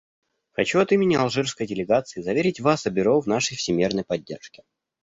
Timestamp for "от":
0.79-0.93